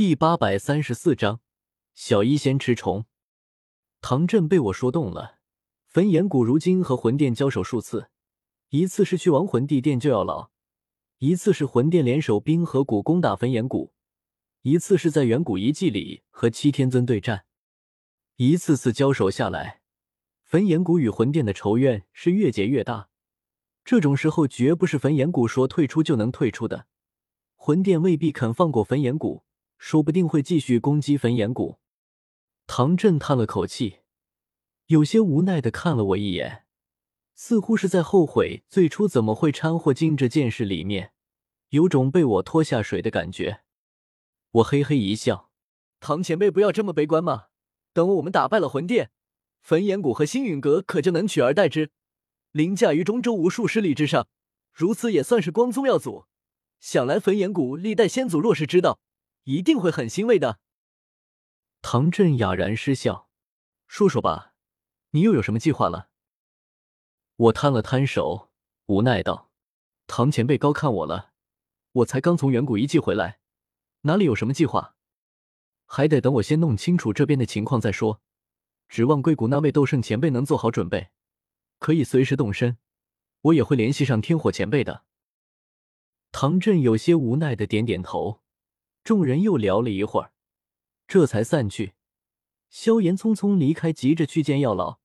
[0.00, 1.40] 第八百三十四章，
[1.92, 3.04] 小医仙吃虫。
[4.00, 5.40] 唐振被我说动了。
[5.84, 8.08] 焚炎谷如今和魂殿交手数次，
[8.70, 10.52] 一次是去亡魂地殿救药老，
[11.18, 13.92] 一次是魂殿联手冰河谷攻打焚炎谷，
[14.62, 17.44] 一次是在远古遗迹里和七天尊对战。
[18.36, 19.82] 一次次交手下来，
[20.42, 23.10] 焚炎谷与魂殿的仇怨是越结越大。
[23.84, 26.86] 这种时候绝不是焚炎谷说退出就能退出的，
[27.54, 29.44] 魂殿未必肯放过焚炎谷。
[29.80, 31.78] 说不定会继续攻击焚炎谷。
[32.66, 34.00] 唐振叹了口气，
[34.88, 36.66] 有些无奈的看了我一眼，
[37.34, 41.12] 似乎是在后悔最初怎么会掺和进这件事里面，
[41.70, 43.62] 有种被我拖下水的感觉。
[44.50, 45.50] 我嘿嘿一笑
[45.98, 47.46] ：“唐前辈不要这么悲观嘛，
[47.94, 49.10] 等我们打败了魂殿，
[49.62, 51.90] 焚炎谷和星陨阁可就能取而代之，
[52.52, 54.28] 凌驾于中州无数势力之上，
[54.74, 56.26] 如此也算是光宗耀祖。
[56.78, 59.00] 想来焚炎谷历代先祖若是知道。”
[59.50, 60.60] 一定会很欣慰的。
[61.82, 63.28] 唐振哑然失笑，
[63.88, 64.54] 说说吧，
[65.10, 66.08] 你又有什么计划了？
[67.34, 68.52] 我摊了摊手，
[68.86, 69.50] 无奈道
[70.06, 71.32] ：“唐前辈高看我了，
[71.92, 73.40] 我才刚从远古遗迹回来，
[74.02, 74.94] 哪里有什么计划？
[75.84, 78.22] 还得等我先弄清楚这边的情况再说。
[78.88, 81.10] 指望硅谷那位斗圣前辈能做好准备，
[81.80, 82.78] 可以随时动身。
[83.40, 85.04] 我也会联系上天火前辈的。”
[86.30, 88.39] 唐振有些无奈的点点头。
[89.10, 90.30] 众人又聊了一会儿，
[91.08, 91.94] 这才散去。
[92.68, 95.00] 萧炎匆匆离开，急着去见药老。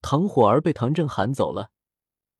[0.00, 1.72] 唐火儿被唐振喊走了，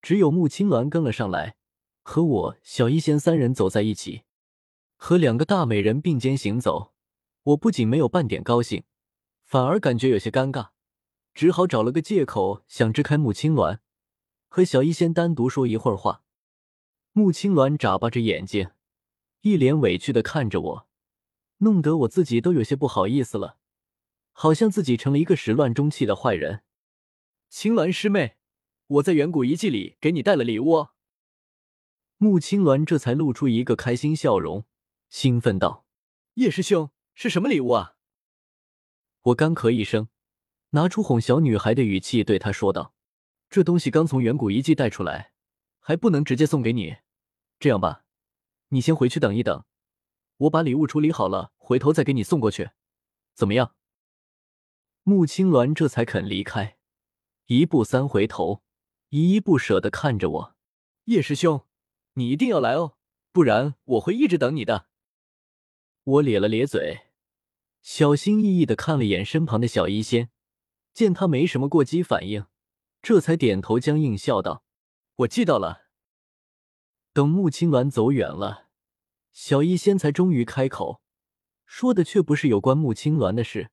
[0.01, 1.57] 只有穆青鸾跟了上来，
[2.05, 4.23] 和我、小医仙三人走在一起，
[4.95, 6.93] 和两个大美人并肩行走。
[7.43, 8.85] 我不仅没有半点高兴，
[9.43, 10.69] 反而感觉有些尴尬，
[11.35, 13.81] 只好找了个借口想支开穆青鸾，
[14.47, 16.23] 和小医仙单独说一会儿话。
[17.11, 18.71] 穆青鸾眨巴着眼睛。
[19.41, 20.89] 一脸委屈的看着我，
[21.63, 23.59] 弄得我自己都有些不好意思了，
[24.33, 26.63] 好像自己成了一个始乱终弃的坏人。
[27.49, 28.37] 青鸾师妹，
[28.87, 30.89] 我在远古遗迹里给你带了礼物。
[32.17, 34.67] 穆青鸾这才露出一个开心笑容，
[35.09, 35.87] 兴奋道
[36.35, 37.95] ：“叶师兄，是什么礼物啊？”
[39.23, 40.09] 我干咳一声，
[40.71, 42.95] 拿出哄小女孩的语气对她说道
[43.49, 45.33] ：“这东西刚从远古遗迹带出来，
[45.79, 46.97] 还不能直接送给你，
[47.61, 48.05] 这样吧。”
[48.71, 49.65] 你先回去等一等，
[50.39, 52.71] 我把礼物处理好了，回头再给你送过去，
[53.35, 53.75] 怎么样？
[55.03, 56.79] 穆青鸾这才肯离开，
[57.47, 58.63] 一步三回头，
[59.11, 60.57] 依依不舍的看着我。
[61.05, 61.67] 叶师兄，
[62.15, 62.97] 你一定要来哦，
[63.33, 64.87] 不然我会一直等你的。
[66.05, 67.07] 我咧了咧嘴，
[67.81, 70.31] 小心翼翼的看了眼身旁的小医仙，
[70.93, 72.47] 见他没什么过激反应，
[73.01, 74.65] 这才点头僵硬笑道
[75.17, 75.87] ：“我记到了。”
[77.13, 78.69] 等穆青鸾走远了，
[79.33, 81.01] 小医仙才终于开口，
[81.65, 83.71] 说的却不是有关穆青鸾的事。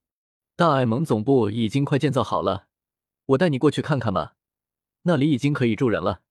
[0.55, 2.67] 大爱盟总部已经快建造好了，
[3.27, 4.35] 我带你过去看看吧，
[5.03, 6.21] 那里已经可以住人了。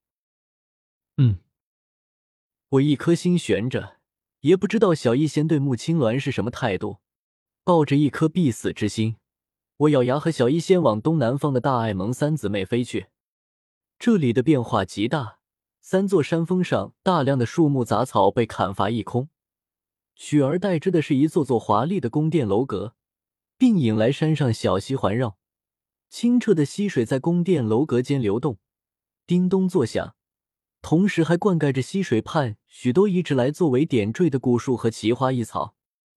[1.18, 1.38] 嗯，
[2.70, 3.98] 我一颗心悬着，
[4.40, 6.98] 也不知道小医仙对穆青鸾是什么态度。
[7.64, 9.16] 抱着一颗必死之心，
[9.76, 13.08] 我咬牙和小医仙往东南方的大爱盟三姊妹飞去。
[13.98, 15.37] 这里的变化极大。
[15.80, 19.30] 三座山峰上，大量的树木杂草被砍伐一空，
[20.14, 22.94] 取而代之的是一座座华丽的宫殿楼阁，
[23.56, 25.38] 并引来山上小溪环绕，
[26.10, 28.58] 清澈的溪水在宫殿楼阁间流动，
[29.26, 30.14] 叮咚作响，
[30.82, 35.74] 同时还灌溉着溪水畔许多一直来作为点缀的古树和奇花异草，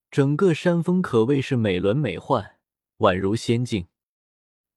[0.10, 2.58] 整个山峰可谓是美轮美奂，
[2.98, 3.88] 宛如仙境。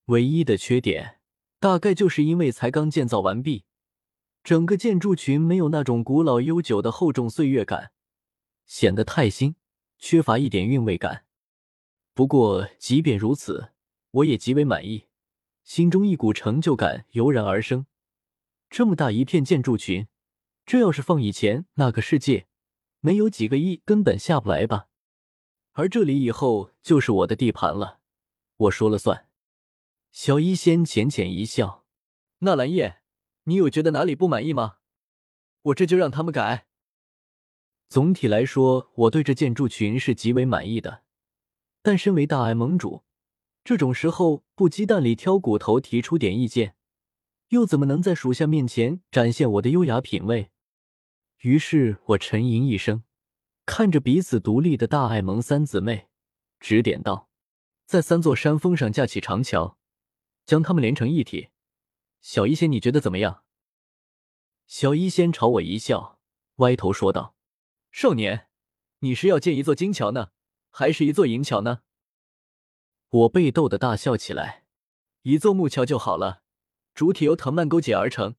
[0.07, 1.19] 唯一的缺点，
[1.59, 3.65] 大概就是因为才刚建造完毕。
[4.45, 7.93] 整个建筑群没有那种古老悠久的厚重岁月感，
[8.67, 9.57] 显得太新，
[9.99, 11.25] 缺乏一点韵味感。
[12.13, 13.71] 不过，即便如此，
[14.11, 15.07] 我也极为满意，
[15.63, 17.87] 心中一股成就感油然而生。
[18.69, 20.09] 这么大一片建筑群，
[20.67, 22.47] 这要是放以前那个世界，
[23.01, 24.89] 没有几个亿根本下不来吧？
[25.73, 28.01] 而这里以后就是我的地盘了，
[28.57, 29.27] 我说了算。
[30.13, 31.87] 小医仙浅浅一笑，
[32.41, 33.01] 纳兰叶。
[33.45, 34.77] 你有觉得哪里不满意吗？
[35.63, 36.67] 我这就让他们改。
[37.89, 41.03] 总体来说，我对这建筑群是极为满意的。
[41.83, 43.05] 但身为大爱盟主，
[43.63, 46.77] 这种时候不鸡蛋里挑骨头，提出点意见，
[47.49, 50.51] 又怎么能在属下面前展现我的优雅品味？
[51.41, 53.05] 于是我沉吟一声，
[53.67, 56.09] 看着彼此独立的大爱盟三姊妹，
[56.59, 57.29] 指点道
[57.85, 59.77] ：“在三座山峰上架起长桥，
[60.47, 61.49] 将它们连成一体。”
[62.25, 63.45] 小医仙，你觉得怎么样？
[64.67, 66.19] 小医仙朝我一笑，
[66.55, 67.37] 歪头说道
[67.93, 68.49] ：“少年，
[69.01, 70.31] 你是要建一座金桥呢，
[70.71, 71.83] 还是一座银桥呢？
[73.11, 74.65] 我被逗得大笑起来。
[75.21, 76.43] 一座木桥就好了，
[76.95, 78.37] 主体由藤蔓勾结而成，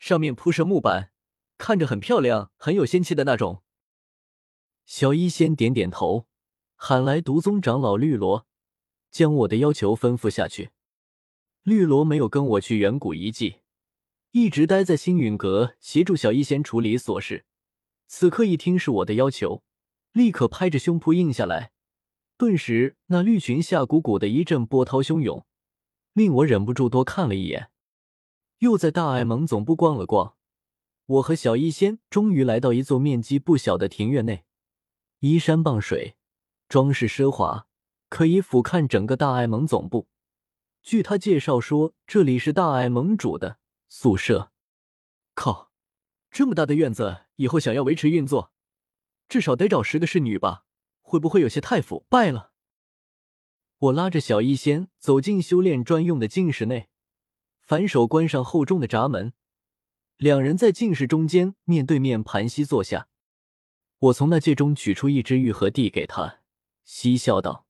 [0.00, 1.12] 上面铺设木板，
[1.56, 3.62] 看着很漂亮，很有仙气的那种。
[4.84, 6.26] 小医仙点点头，
[6.74, 8.48] 喊来毒宗长老绿萝，
[9.12, 10.72] 将我的要求吩咐下去。
[11.68, 13.56] 绿萝没有跟我去远古遗迹，
[14.30, 17.44] 一直待在星陨阁协助小医仙处理琐事。
[18.06, 19.62] 此刻一听是我的要求，
[20.12, 21.72] 立刻拍着胸脯应下来。
[22.38, 25.44] 顿时，那绿裙下鼓鼓的一阵波涛汹涌，
[26.14, 27.68] 令我忍不住多看了一眼。
[28.60, 30.36] 又在大爱盟总部逛了逛，
[31.04, 34.46] 我和小医仙终于来到一座面积不小的庭院内，
[35.18, 36.16] 依山傍水，
[36.66, 37.66] 装饰奢华，
[38.08, 40.08] 可以俯瞰整个大爱盟总部。
[40.82, 43.58] 据他介绍说，这里是大爱盟主的
[43.88, 44.52] 宿舍。
[45.34, 45.70] 靠，
[46.30, 48.52] 这么大的院子，以后想要维持运作，
[49.28, 50.64] 至少得找十个侍女吧。
[51.02, 52.52] 会不会有些太腐败了？
[53.78, 56.90] 我拉着小医仙走进修炼专用的净室内，
[57.62, 59.32] 反手关上厚重的闸门，
[60.18, 63.08] 两人在净室中间面对面盘膝坐下。
[63.98, 66.40] 我从那戒中取出一支玉盒递给他，
[66.84, 67.66] 嬉笑道：“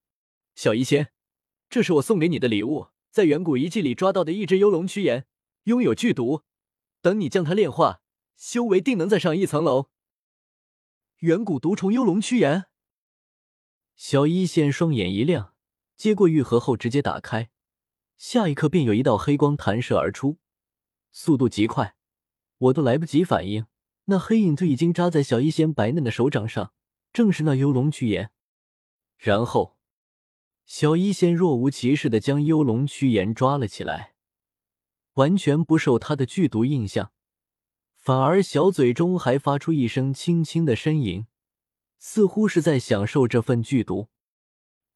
[0.56, 1.12] 小医仙，
[1.70, 2.88] 这是我送给你的礼物，
[3.19, 5.26] 在远古遗迹里抓到的一只幽龙躯炎，
[5.65, 6.44] 拥有剧毒，
[7.00, 8.00] 等你将它炼化，
[8.37, 9.91] 修为定能再上一层楼。”
[11.26, 12.67] 远古毒虫幽龙躯炎。
[13.97, 15.53] 小一仙双眼一亮，
[15.97, 17.50] 接过玉盒后直接打开，
[18.17, 20.38] 下一刻便有一道黑光弹射而出，
[21.11, 21.97] 速度极快，
[22.59, 23.67] 我都来不及反应，
[24.05, 26.73] 那黑影就已经扎在小一仙白嫩的手掌上，
[27.12, 28.31] 正是那幽龙躯炎。
[29.17, 29.76] 然后，
[30.69, 34.12] 小一仙若无其事的将幽龙躯炎抓了起来，
[35.15, 37.11] 完全不受他的剧毒印象，
[37.97, 41.25] 反而小嘴中还发出一声轻轻的呻吟。
[41.99, 44.09] 似乎是在享受这份剧毒，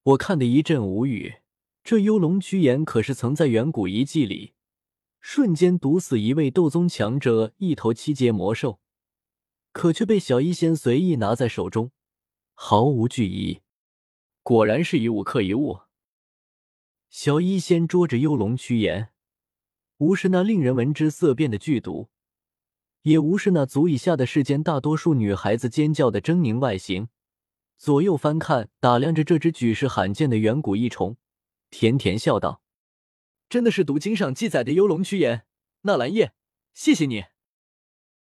[0.03, 1.37] 我看得一阵无语。
[1.83, 4.53] 这幽龙躯炎可是曾在远古遗迹里
[5.21, 8.79] 瞬间毒死一位斗宗强者一头七阶魔兽，
[9.73, 11.91] 可却被小医仙随意拿在手中，
[12.53, 13.62] 毫无惧意。
[14.43, 15.81] 果然是一物克一物。
[17.09, 19.13] 小医仙捉着幽龙驱炎，
[19.99, 22.09] 无视那令人闻之色变的剧毒。
[23.03, 27.09] 也无视那足以吓得世间大多数女孩子尖叫的狰狞外形，
[27.77, 31.17] 左右翻看，打量着这只举世罕见的远古异虫，
[31.69, 32.63] 甜甜笑道
[33.51, 35.47] ：“真的是读经上记载的幽龙驱炎，
[35.83, 36.33] 纳兰叶，
[36.75, 37.25] 谢谢你。”